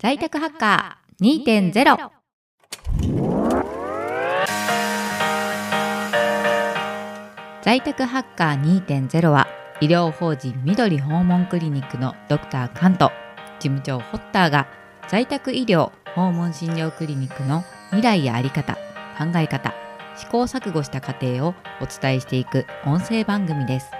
[0.00, 1.72] 在宅ハッカー2.0
[7.62, 9.48] 在宅ハッカー2.0は
[9.80, 13.10] 医療法人緑訪問クリニックのドクターカント
[13.58, 14.68] 事務長ホッターが
[15.08, 18.74] 在宅医療訪問診療クリニックの未来やあり方
[19.18, 19.74] 考え方
[20.16, 23.90] 試行錯誤した過程をお伝えしていく音声番組です。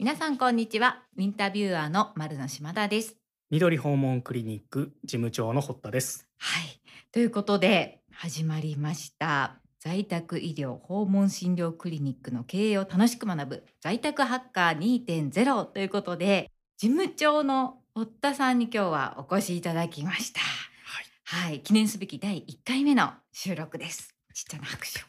[0.00, 1.02] 皆さんこんにちは。
[1.16, 3.16] インタビュアーの丸野島田です。
[3.50, 6.28] 緑訪問クリニック事務長の堀田です。
[6.38, 6.80] はい。
[7.10, 9.56] ということで始まりました。
[9.80, 20.38] 在宅医療訪問診療クリニックの経営を楽しく学ぶ在宅ハッカー2.0ということで事務長の堀田さんに今日はお越しいただきました。
[20.38, 21.48] はい。
[21.48, 21.60] はい。
[21.62, 24.14] 記念すべき第1回目の収録です。
[24.32, 25.02] ちっちゃな拍手を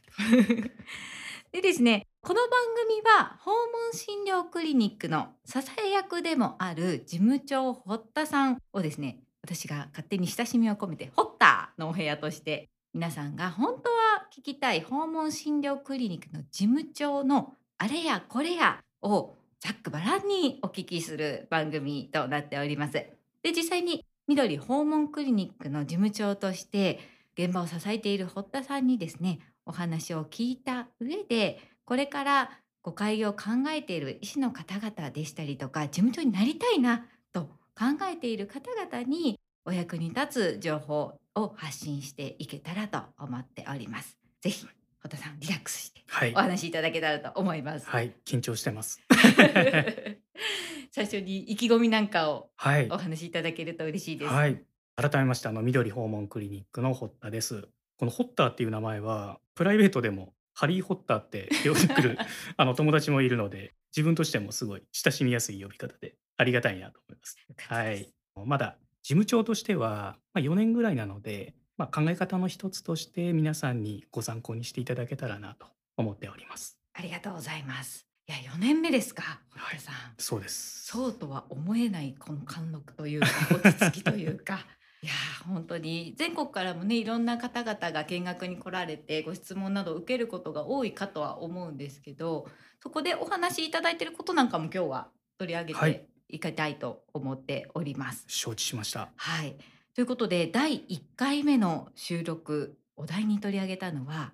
[1.52, 2.50] でですねこの番
[2.88, 22.94] 組は訪問診療クリニックの支え役でもある事務長堀田さんをですね私が勝手に親しみを込めてホッターのお部屋として皆さんが本当は聞きたい訪問診療クリニックの事務長のあれやこれやをざっくばらんにお聞きする番組となっております。
[22.94, 23.10] で
[23.56, 27.00] 実際に緑訪問クリニックの事務長として
[27.36, 29.40] 現場を支えている堀田さんにですね
[29.70, 32.50] お話を聞いた上でこれから
[32.82, 33.40] ご開業を考
[33.70, 37.44] えている医師の方々でしたりとか事務長になりたいなと
[37.78, 44.18] 考えている方々にお役に立つ情報を発信していけたらと思っております。
[44.42, 44.66] ぜひ
[45.04, 46.38] 堀田さんリラックスしてはいお。
[46.38, 47.88] 話しいただけたらと思います。
[47.88, 48.16] はい。
[48.26, 49.00] 緊張してます。
[50.92, 52.98] 最初に意気込みなんかをはいお。
[52.98, 54.32] 話しいただけると嬉しいです。
[54.34, 54.64] はい。
[54.96, 57.68] 改めまして、あの緑訪問クリニックの堀田です。
[58.00, 62.18] このホッターっていう名前は、プライベートでもハリー・ホッターって呼んでくる
[62.56, 67.36] あの友達もいるので、自分としてもすごい親しみやすい呼び方でありがたいなと思います。
[67.68, 68.10] はい。
[68.46, 75.68] まだ事務長としては、まあ、4年ぐらいなので、まあ、考え方の一つとして皆さんにご参考にしていただけたらなと
[75.98, 76.80] 思っております。
[76.94, 78.08] ありがとうございます。
[78.30, 79.96] いや4年目ですか堀田さん。
[80.18, 80.86] そうです。
[80.86, 84.66] そうとは思えないこの貫禄というか落ち着きというか
[85.02, 92.48] いやー本当に全国からもねいろんな方々が見学に来られてご質問などを受けることが多いかとは思うんですけど
[92.84, 98.24] そこでお話しいただいていることなんかも今日は取り上げはいていきたいと思っております。
[98.28, 99.10] 承知しました。
[99.16, 99.56] はい、
[99.96, 104.32] ということで第1回目の収録お題に取り上げたのは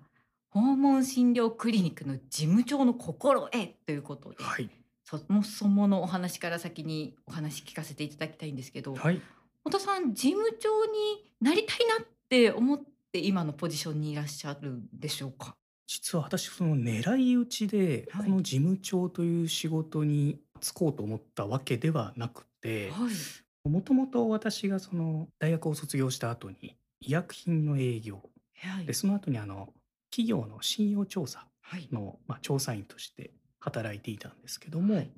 [0.50, 4.70] 訪問診療クリニックの事務長の心得ということで、はい。
[5.04, 9.22] そもそものお話から先にお話聞かせていただきたいんですけど、はい。
[9.66, 10.92] 本田さん事務長に
[11.40, 12.80] なりたいなって思っ
[13.12, 15.56] て今のポジションにいらっしゃるんでしょうか？
[15.88, 23.68] 実は私その狙い撃ちではいこの事務長という仕事に就こうと思ったわけではなくてはい。
[23.68, 28.22] もともと私がその大学を卒業した後に医薬品の営業
[28.58, 28.92] はいで。
[28.92, 29.70] その後にあの
[30.12, 31.88] 企業の信用調査はい。
[31.90, 35.10] の、まあ、調査員として働いていたんですけども、はい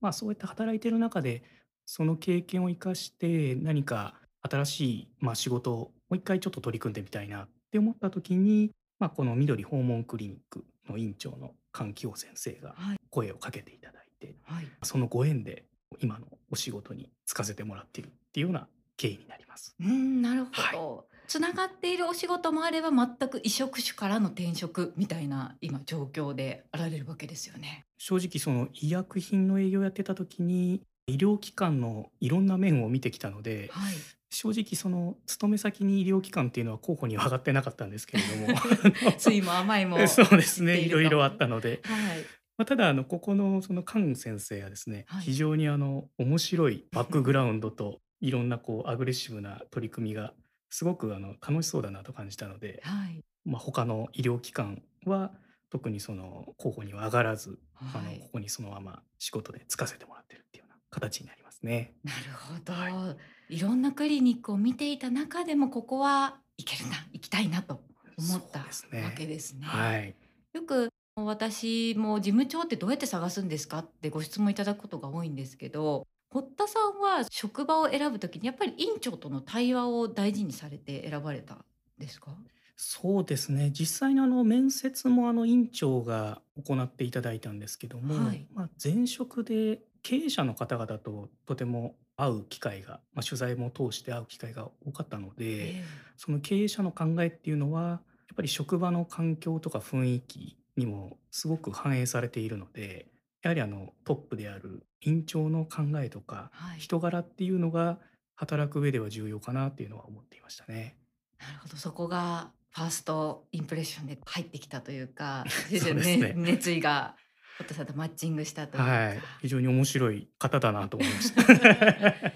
[0.00, 1.44] まあ、そうやって働いている中で
[1.86, 12.96] その経験を生かして何か新しい、まあ、仕事をもう一回ちょっと取り組んでみたいなって思った時に、まあ、この緑訪問クリニックの院長の菅清先生がはい。
[13.10, 14.66] 声をかけていただいてはい。
[14.82, 15.64] そのご縁で
[16.00, 18.66] 今のお仕事に就かせてもらっているっていうような
[18.96, 19.74] 経緯になります。
[19.80, 21.06] うん、なるほど。
[21.26, 27.86] つながっているお仕事もあれば全く異職種からの転職みたいな今状況であられるわけですよね。
[27.96, 33.94] 正直その医薬品の営業をやってた時に医療機関のいろんな面を見てきたのではい。
[34.34, 38.58] 正直その勤め先に医療機関っていうのは候補には上がってなかったんですけれども
[39.18, 39.98] 酸いも甘いも。
[40.08, 42.22] そうですねいろいろあったので、はい。
[42.56, 50.32] まあ、ただあのここのその菅先生はですね、はい非常にあの面白いバックグラウンドといろんなこうアグレッシブな取り組みが
[50.70, 53.22] すごくあの楽しそうだなと感じたので、はい。
[53.44, 55.32] まあ、他の医療機関は
[55.68, 61.94] 特にその候補には上がらず、あのはいここにそのまま仕事で就かせてもらってるっていうような形になりますね。
[62.04, 63.16] なるほど、、は
[63.48, 63.58] い。
[63.58, 67.82] ろんなクリニックを見ていた中でもここはいけるな行きたいなと
[68.16, 68.60] 思った
[68.92, 69.02] ね。
[69.02, 69.66] わけですね。
[69.66, 70.14] はい、
[70.52, 81.64] よく私も事務長ってどうやって探すんですかってご質問いただくことが多いんですけど堀田さんは職場を選ぶときにやっぱり院長との対話を大事にされて選ばれたん
[81.98, 82.34] ですか？
[82.76, 83.70] そうですね。
[83.70, 88.48] 実際のあの面接もあの院長が行っていただいたんですけども、はい。
[88.54, 95.84] まあ、前職で経営者の方々ととても会う機会が、まあ、取材も通して会う機会が多かったので、え
[96.16, 98.00] その経営者の考えっていうのはやっ
[98.36, 103.06] ぱり職場の環境とか雰囲気にもすごく反映されているので
[103.42, 106.78] やはりあのトップである院長の考えとか、はい。
[106.78, 107.98] 人柄っていうのが
[108.36, 110.96] 働く上では重要かなっていうのは思っていましたね。
[111.40, 116.16] なるほど、そこがファーストインプレッションで入ってきたというか、 ね。
[116.16, 117.16] ね、熱意が
[117.62, 119.16] 堀田さんとマッチングしたとはい。
[119.18, 119.22] か。
[119.40, 121.42] 非常に面白い方だなと思いました。
[121.46, 122.30] 具体的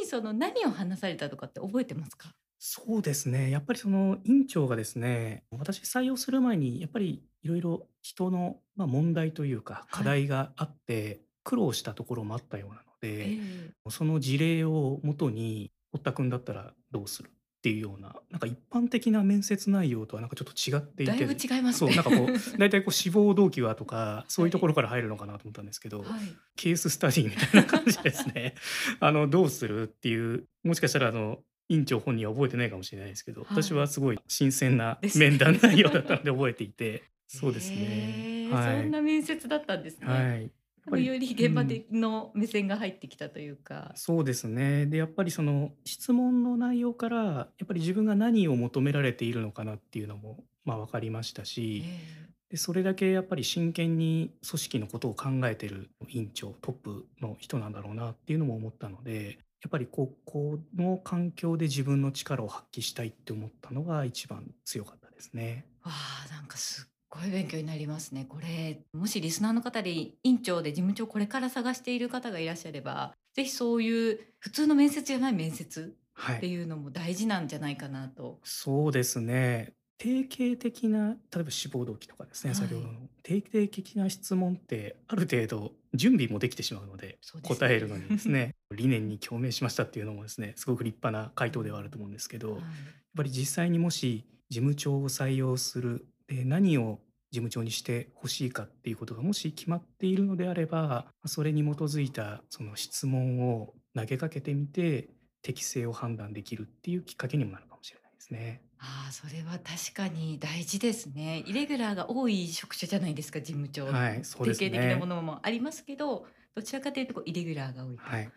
[0.00, 2.34] にその何を話されたとかって覚えてますか？
[2.58, 3.50] そうですね。
[3.50, 10.06] やっぱりその院長がですね、私採用する前にやっぱりいろいろ人の、まあ、問題というか課はい。
[10.22, 13.90] 題があって、苦労したところもあったようなのえで、え。
[13.90, 17.30] その事例をもとに、堀田君だったらどうする？
[17.62, 22.36] っていうような、なんか一般的な面接内容とはなんかちょっと違っていだいぶて、違いますそう、なんかこう、ね。
[22.58, 24.48] 大体こう志望動機はとか、そうはい。
[24.48, 26.08] いうところから入るのかなと思ったんですけど、はい。
[26.56, 28.56] ケーススタディみたいな感じですね。
[28.98, 31.38] あの、どうするっていう、もしかしたらあの、
[31.68, 33.80] 院長本人は覚えてないかもしれないですけど、私はい。
[33.82, 34.98] はすごい新鮮な。
[35.14, 38.48] 面談内容だったので覚えていて、そうですね。
[38.50, 38.82] はい。
[38.82, 40.06] そんな面接だったんですね。
[40.08, 40.50] はい。
[40.86, 41.44] よりうん。
[41.44, 43.92] 現場的の目線が入ってきたというか。
[43.94, 44.86] そうですね。
[44.86, 52.32] で、やっぱりその質問の内容から、やっぱり自分が何を求められているのかなっていうのも、まあ、分かりましたえし、え。
[52.50, 65.66] で、それだけやっぱり真剣に組織のことを考えてる院長、トップの人なんだろうなっていうのも思ったので、やっぱりここの環境で自分の力を発揮したいって思ったのが一番強かったですね。
[65.82, 68.24] わあ、なんかすっごい勉強になりますね。
[68.26, 69.90] これ、もしリスナーの方で
[70.22, 76.36] 院長で事務長これから探している方がいらっしゃれば、ぜひそういう普通の面接じゃない面接はい。
[76.36, 78.38] っていうのも大事なんじゃないかなと。
[78.44, 79.74] そうですね。
[79.98, 82.82] 定型的な、例えば志望動機とかですね、先はい。
[82.82, 88.32] ほどの定型的な質問ってある程度準備もできてしまうので、です答えるのにですね。
[88.32, 92.60] ね、 理念に共鳴しましたっていうのもですね、すごく立派な回答ではあると思うんですけど、はい。
[92.60, 92.70] やっ
[93.16, 96.11] ぱり実際にもし事務長を採用する、で、
[96.44, 97.00] 何を
[97.30, 105.08] 事務長にして欲しいかっていうことがもし決まっているのであれば、それに基づいたその質問を投げかけてみて、
[105.42, 108.62] 適性を判断できるっていうきっかけにもなるかもしれないですね。
[108.78, 111.42] ああ、それは確かに大事ですね。
[111.46, 113.86] イレギュラーが多い職種じゃないですか、事務長。
[113.86, 115.06] はい、そう定です型的なもね。
[115.06, 118.32] のもありますけど、どちらかというとイレギュラーが多いとはい。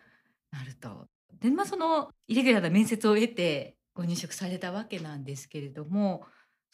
[0.52, 1.08] なると。
[1.42, 6.26] で、まあ、そのイレギュラーな面接を得てご入職されたわけなんですけれども、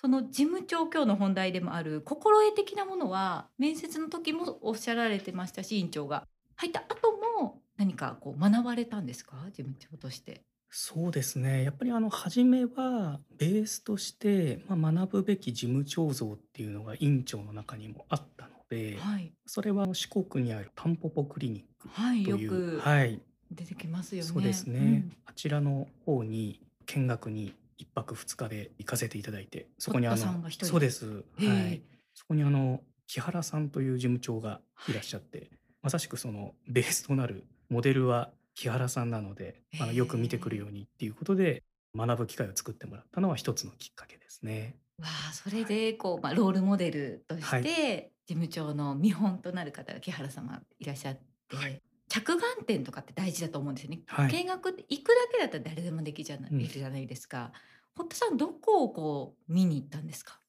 [0.01, 6.24] その事務長今日の本題でもある心得的なものは面接の時もおっしゃられてましたし、院長が
[6.56, 7.12] 入った後
[7.44, 9.36] も何かこう学ばれたんですか？
[9.51, 10.42] 事務長として。
[10.71, 11.63] そうですね。
[11.63, 19.31] やっぱりあの初めはベースとして、まあ、学ぶべき事務長像っていうのが院長の中にもあったので、はい。
[19.45, 23.21] それは四国にあるタンポポクリニックはい、よという、くはい、
[23.51, 24.80] 出てきますよそうですね。
[24.80, 24.89] うね。
[24.97, 25.12] ん。
[25.27, 30.50] あちらの方に見学に1泊2日で行かせていただいて、そこ堀にあの。
[30.62, 31.24] そうです。
[31.42, 31.57] えはい。
[31.74, 31.81] え。
[32.13, 34.94] そこにあの木原さんという事務長がいはい。
[34.95, 35.50] らっしゃって、
[35.81, 40.62] まさしくそのベースとなるモデルは木原さんなので、あのよく見てくるええ。
[40.62, 41.63] ようにっていうことで、
[41.95, 44.78] 学ぶ機会を作ってもらったのは一つのきっかけですね。
[45.00, 45.66] わあ、それはい。
[45.66, 47.63] でこう、まあ、ロールモデルとしはい。
[47.63, 51.18] て事務長の見本となる方が木原様いらっしゃっ
[51.54, 51.81] はい。
[52.11, 54.01] て、着眼点とかって大事だと思うんですよね。
[54.07, 54.31] はい。
[54.31, 57.51] 見学って行くだけだったら誰でもできじゃなじゃないですか。
[57.95, 60.39] 堀田さんどこをこう見に行ったんですか？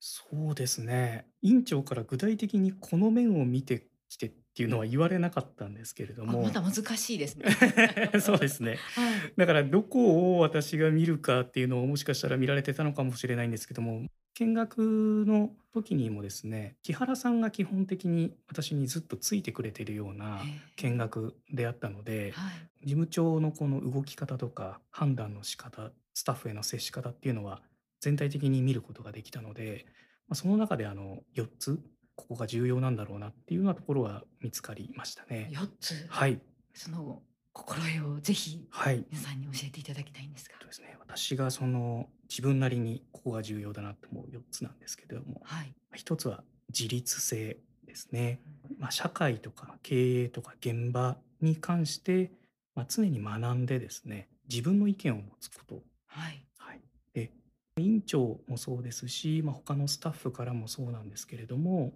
[0.00, 1.26] そうですね。
[1.42, 6.50] 院長から具体的にこの面を見てきてっていうのは言われなかったんですけれどあ、まも。
[6.50, 7.44] だ難しいですね。
[8.22, 8.78] そうですね。
[8.94, 9.32] はい。
[9.36, 20.40] だからどこを私が見るかっていうのをもしかしたら見られてたのかもしれないんですけども、見学の時にもですね、木原さんが基本的に私にずっとついてくれてるような
[20.76, 20.96] 見。
[20.96, 22.86] 学であったので、はい。
[22.86, 27.60] 事務長のこの動き方とか判断の仕方、スタッフへの接し方っていうのは
[28.00, 29.84] 全体的に見ることができたので、
[30.28, 31.80] まあ、その中であの4つ、
[32.16, 35.48] ここが重要なんだろうなっていうようなところは見つかりましたね。
[35.52, 36.06] 4つ。
[36.08, 36.40] はい。
[36.74, 39.06] その心得をぜひはい。
[39.10, 40.56] 皆さんに教えていただきたいんですが。
[40.60, 40.96] そうですね。
[41.00, 45.74] 私がその自分なりにここが重要だなと思う4つなんですけれども、はい。
[45.94, 48.40] 1つは自立性ですね。
[48.68, 48.76] うん。
[48.78, 52.32] まあ、社会とか経営とか現場に関して、
[52.74, 55.82] まあ、常に学んでですね、自分の意見を持つこと。
[56.06, 56.44] はい。
[56.58, 56.80] はい。
[57.14, 57.32] で、
[57.78, 61.92] 院長もそうですし、まあ、他のスタッフからもそうなんですけれども、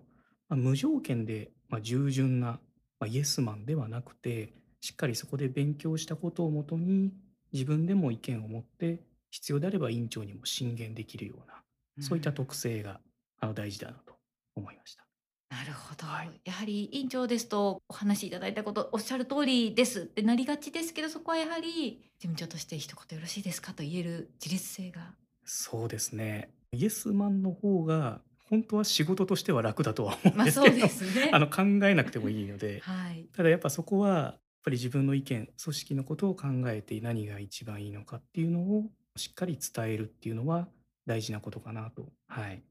[0.51, 2.61] まあ、無条件で、まあ、従順な、
[2.99, 7.13] まあ、イエスマンではなくて、しっかりそこで勉強したことをもとに
[7.53, 11.63] 自分でも意見を持って必要であれば院長にも進言できるような
[12.01, 12.37] そういったうん。
[12.37, 13.01] 特性が
[13.41, 14.15] あの大事だなと
[14.57, 15.05] 思いました。
[15.51, 16.07] なるほど。
[16.07, 16.31] はい。
[16.45, 25.15] やはり院長ですとお話しいただいたことおっしゃる通りですってなりがちですけどそこはやはり事務長として一言よろしいですかと言える自立性が。
[25.45, 26.51] そうですね。
[26.73, 31.31] イエスマンの方が本当は仕事としては楽だとは思うんまあですけど、そうですね。
[31.33, 33.25] あの考えなくてもいいので、はい。
[33.33, 40.69] ただやっぱそこはやっぱり自分の意見、組織のことを考えて何が一番いいのかっていうのをしっかり伝えるっていうのは
[41.07, 42.63] 大事なことかなと、はい、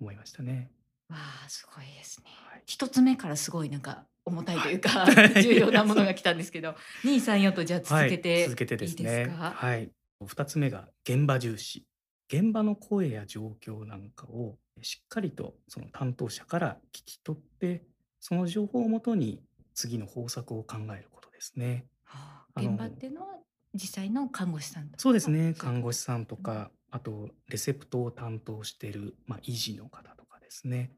[0.00, 0.70] 思いましたね。
[1.08, 2.26] わあ、すごいですね。
[2.50, 2.62] はい。
[2.66, 9.24] 一つ目からすごいなんか重たいというか、はい重要なものが来たんですけど、2、3、4とじゃあはい、続けて続けていいですね。
[9.26, 9.50] ですか？
[9.50, 9.90] はい。
[10.22, 11.86] 2つ目が現場重視。
[12.32, 17.84] 現場の声や状況なんかをしっかりとその担当者から聞き取って、
[18.20, 19.42] その情報をもとに
[19.74, 21.86] 次の方策を考えることですね。
[22.04, 23.38] はあ、あ現場っのていうのは
[23.74, 25.54] 実際の看護師さんとかそうですね。
[25.56, 26.42] 看護師さんとうん。
[26.42, 30.90] か、あとレセプトを担当している、まあ、医師の方とかですね。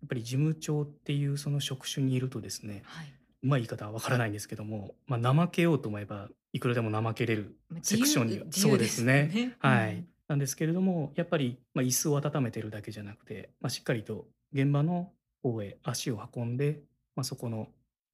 [0.00, 3.12] やっぱり事務長っていうその職種にいるとですね、はい。
[3.42, 9.56] うまい言い方はわからないんですけども、まあ、怠けようと思えばいくらでも怠けれるセクションにそうですね。
[9.58, 9.96] はい。
[9.96, 10.08] ん。
[10.30, 15.10] なんですけれども、やっぱり、まあ、椅子を温めてるだけじゃなくて、まあ、しっかりと現場の
[15.42, 16.84] 方へ足を運んで、
[17.16, 17.66] まあ、そこの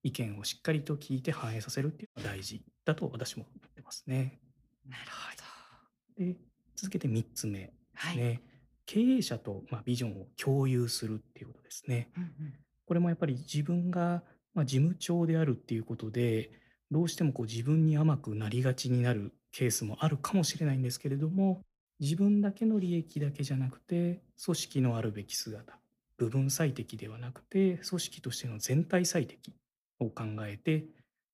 [0.02, 4.40] 意見をしっかりと聞いて反映させるっていうのが大事だと私も思ってますね。
[4.88, 5.36] なるはい。
[5.36, 6.24] ほど。
[6.24, 6.36] で、
[6.74, 8.14] 続けて3つ目ではい。
[8.14, 8.40] すね。
[8.86, 12.08] 経営者と、まあ、ビジョンを共有するっていうことですね。
[12.16, 12.54] うんうん。
[12.86, 14.22] これもやっぱり自分が、
[14.54, 16.50] まあ、事務長であるっていうことで、
[16.90, 21.62] どうしてもこう自分に甘くなりがちになるケースもあるかもしれないんですけれども、
[22.00, 25.78] 自分だけの利益だけじゃなくて、組織のあるべき姿、
[26.18, 29.54] 部分最適ではなくて、組織としての全体最適
[29.98, 30.86] を考えて、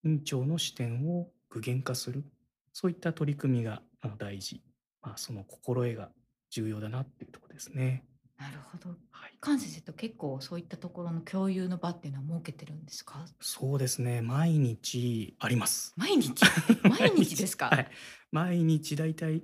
[0.04, 2.24] 院長の視点を具現化する、
[2.72, 3.82] そういった取り組みが
[4.18, 4.62] 大事、
[5.00, 6.10] まあ、その心得が
[6.50, 8.04] 重要だなっていうところですね。
[8.38, 8.90] なるほど。
[9.10, 9.36] はい。
[9.40, 13.24] カン先生と結構そういったところの共有の場っていうのは設けてるんですか？
[13.40, 15.92] そうですね、毎日あります。
[15.96, 16.32] 毎日？
[16.82, 17.66] 毎日ですか？
[17.74, 17.90] はい。
[18.32, 19.42] 毎日だいたい、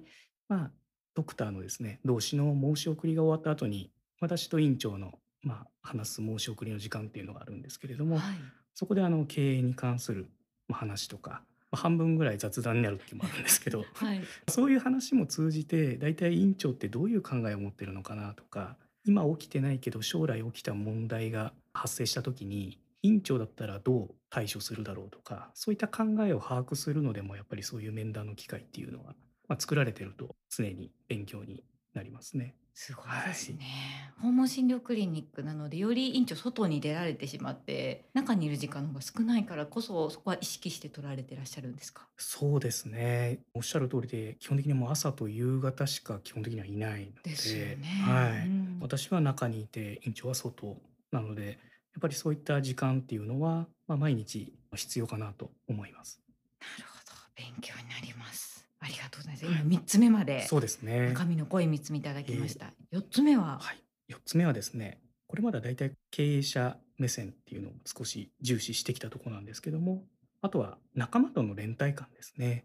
[0.49, 0.73] まあ、
[1.19, 8.37] ドクターのですね、同士の申し送りが終わった後に、私と院長の、まあ、話す申し送りの時間っていうのがあるんですけれども、はい。
[8.73, 10.29] そこであの経営に関する、
[10.69, 14.21] ま、話とか、ま、半分ぐらい雑談になる時もあるんですけど、はい。
[14.49, 29.17] そういう話も通じて、だいたい院長ってどういう考えを持ってるのかなとか、今起きてないけど将来起きた問題が発生した時に、院長だったらどう対処するだろうとか、そういった考えを把握するのでもやっぱりそういう面談の機会っていうのは、
[29.49, 31.65] ま、作られてると常に勉強に
[31.95, 32.57] なりますね。
[32.75, 33.33] すごいはい。
[33.33, 34.13] ですね。
[34.21, 42.09] 訪問診療クリニックなので、より院長外に出られてしまって、中にいる時間の方が少ないからこそ、そこは意識して取られてらっしゃるんですか？
[42.17, 43.45] そうですね。
[43.55, 47.89] おっしゃる通りで、基本的にもう朝と夕方しか基本的にはいないので、ですよね。
[47.97, 48.49] はい。
[48.49, 48.79] うん。
[48.81, 51.47] 私は中にいて、院長は外なので、
[51.93, 56.21] やっぱりそういった時間っていうのは、ま、毎日必要かなと思います。
[56.61, 58.58] なるほど、勉強になります。
[58.81, 59.47] ありがとうございます。
[59.47, 59.55] はい。
[59.61, 61.09] 今3つ目まで、そうですね。
[61.09, 62.49] 中身の濃い3つ目いただきまええ。
[62.49, 62.73] した。
[62.93, 63.59] 4つ目は？
[63.59, 63.83] はい。
[64.13, 70.05] 4つ目はですね、これまだいたい経営者目線っていうのを少し重視してきたとこなんですけども、
[70.41, 72.65] あとは仲間との連帯感ですね。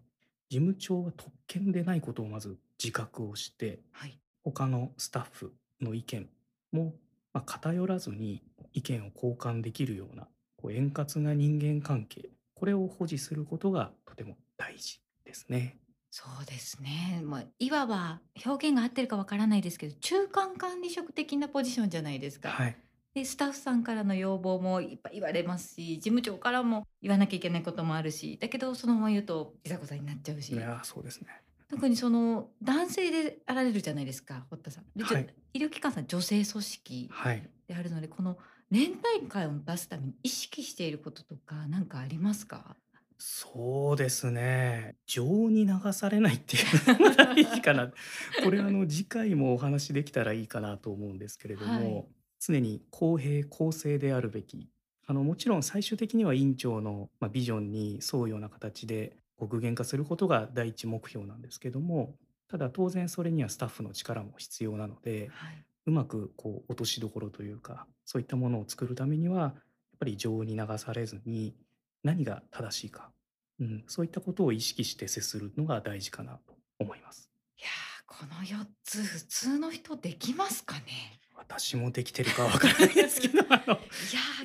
[0.50, 4.20] 事務長は特権でないことをまず自覚をして、はい。
[4.44, 6.30] 他のスタッフの意見
[6.72, 6.94] も、
[7.34, 8.44] ま、偏らずに
[8.74, 10.28] 意見を交換できるような、
[10.58, 15.78] こう円滑な人間関係、これを保持することがとても大事ですね。
[16.16, 17.22] そうですね。
[17.24, 22.50] ま、いわば表現が合ってるかわからないですけど、中間管理職的なポジションじゃないですか。
[22.50, 22.78] はい。
[23.16, 30.54] で、スタッフさんからの要望もいっぱい言われますし、事務長からも言わなきゃいけないこともあるし、だけどそのまま言うといざこざになっちゃうし。
[30.54, 31.30] いや、そうですね。
[31.68, 34.86] 特にその男性であられるじゃないですか、堀田さん。
[34.96, 35.28] で、はい。
[35.54, 37.50] 医療機関さん女性組織はい。
[37.68, 38.38] であるので、この
[38.70, 42.78] 連帯感を出すために意識していることとかなんかありますか？
[43.18, 44.98] そうですね。
[45.06, 47.92] 情に流されないっていうのが大事かな。
[48.36, 52.00] これあの次回もお話できたらいいかなと思うんですけれどはい。
[52.00, 54.70] も、常に公平公正であるべき。
[55.06, 62.16] あのもちろん最終的には院長の、ま、ビジョンに沿うような形でこう具現化することが第一目標なんですけども、
[62.48, 65.66] ただ当然それにはスタッフの力も必要なので、はい。
[65.86, 69.54] うまくこう落としどころというか、そういったものを作るためには、やっ
[70.00, 71.56] ぱり情に流されずに、
[72.04, 73.12] 何が正しいか、
[73.60, 77.30] うん、そういったことを意識して接するのが大事かなと思います。
[77.58, 77.68] いや、
[78.06, 81.20] この4つ普通の人できますかね？
[81.36, 83.80] 私もできてるかわからないですけど、 あの、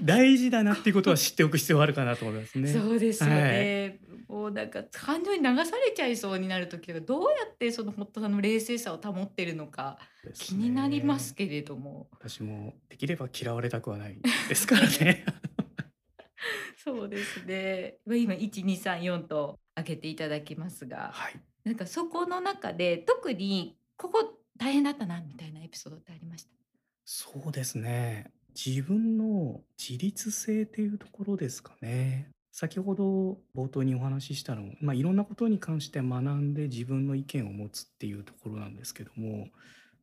[0.02, 2.72] 大事だなっていうことは知っておく必要はあるかなと思いますね。
[2.72, 3.40] そうですよはい。
[3.40, 4.00] ね。
[4.26, 9.98] もうなんか感情に流されちゃいそうになる時とか、どうやってその堀田さんの冷静さを保ってるのか
[10.34, 11.36] 気になりますね。
[11.36, 12.08] けれども。
[12.12, 15.24] 私もできれば嫌われたくはないですからね。
[16.88, 17.99] そうですね。
[18.07, 21.40] ま、今1、2、3、4と挙げていただきますが、はい。
[21.64, 26.50] なんかそこの中で特にここ大変だったなみたいなエピソードってありました？
[27.04, 28.30] そうですね。
[28.54, 32.30] 自分の自立性っていうところですかね。
[32.52, 39.49] 先ほど冒頭にお話ししたの、まあ、いろんなことに関して学んで自分の意見を持つっていうところなんですけども、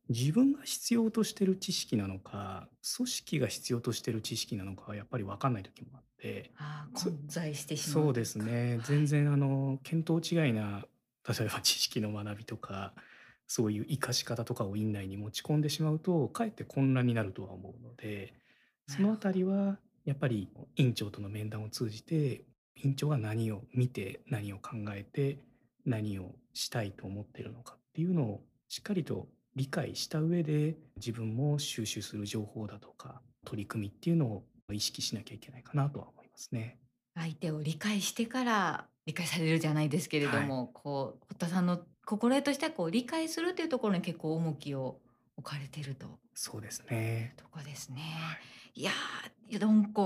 [0.08, 8.20] 自分が必要としてる知識なのか、組織が必要としてる知識なのかはやっぱり分かんない時もあって、あ混在してしまそううというか。
[8.20, 8.78] ですね。
[8.78, 8.82] はい。
[8.82, 10.86] 全然あの見当違いな、
[11.28, 12.94] 例えば知識の学びとか、
[13.46, 18.34] そういう活かし方とかを院内に持ち込んでしまうと、かえって混乱になるとは思うので、
[18.86, 19.22] そのあなるほど。
[19.22, 22.44] たりはやっぱり院長との面談を通じて、
[22.76, 25.38] 院長が何を見て、何を考えて、
[25.84, 36.78] 何をしたいと思っているのかっていうのをしっかりと理解した上で、自分も収集する情報だとか、取り組みっていうのを意識しなきゃいけないかなとは思いますね。
[37.14, 40.46] 相手を理解してから理解されるじゃないですけれどはい。
[40.46, 45.00] も、こう、堀田さんの心得としては、こう、理解するというところに結構重きを
[45.38, 47.32] 置かれているとそうですね。
[47.38, 48.02] とこですね。
[48.02, 48.34] は
[48.74, 48.80] い。
[48.80, 50.02] いやー、いやなんか、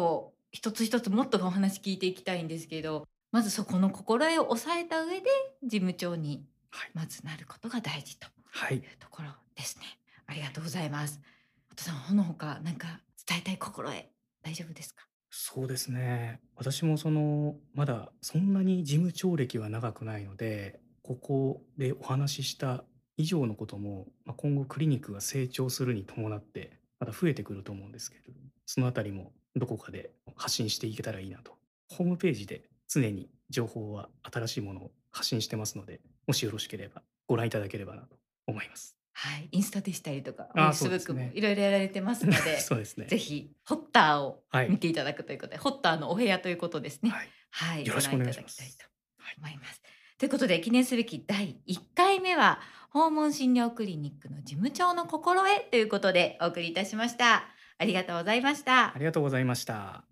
[0.53, 5.27] 一つ一つもっとお話聞いていきたいんですけど、まずそこの心得を抑えた上で、
[5.65, 6.91] 事務長にはい。
[6.95, 8.79] まずなることが大事といはい。
[8.79, 9.85] うところですね。
[10.27, 11.21] ありがとうございます。
[11.69, 14.05] 堀田さん、ほの他なんか伝えたい心得、
[14.43, 15.05] 大丈夫ですか？
[15.31, 16.41] そうですね。
[16.57, 22.85] 私もその、まだそんなに事務長歴は長くないので、ここでお話しした
[23.17, 31.53] 以上のことも、まあ、今後クリニックが成長するに伴って、また増えてくると思うんですけれども、そのあたりもどこかで発信していけたらいいなと。
[31.89, 38.17] ホームページで常に情報は新しいものを発信してますので、もしよろしければご覧いただければなと
[38.51, 38.97] 思います。
[39.13, 41.21] はい、インスタでしたりとか、フェイスブックも。
[41.35, 43.07] いろいろやられてますので、 そうですね。
[43.07, 44.71] ぜひホッターをはい。
[44.71, 47.11] 見ていただくということで、ホッターのお部屋ということですね。
[47.11, 47.29] はい。
[47.51, 48.59] はい、よろしくお願いします。
[48.59, 49.35] だきたいとはい。
[49.39, 49.83] 思います。
[50.19, 57.45] ということで、記念すべき第1回目は、訪問診療クリニックの事務長の心得ということでお送りいたしました。
[57.79, 58.95] ありがとうございました。
[58.95, 60.05] ありがとうございました。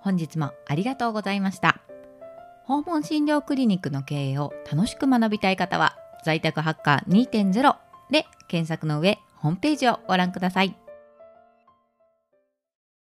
[0.00, 1.80] 本日もありがとうございました。
[2.64, 7.76] 訪問診療クリニックの経営を楽しく学びたい方は、在宅ハッカー2.0
[8.10, 10.83] で検索の上、ホームページをご覧ください。